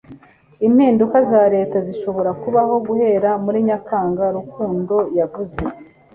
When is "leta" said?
1.53-1.77